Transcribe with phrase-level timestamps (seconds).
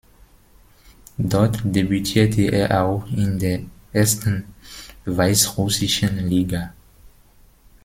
[1.19, 3.59] Dort debütierte er auch in der
[3.93, 4.45] ersten
[5.05, 6.73] weißrussischen Liga.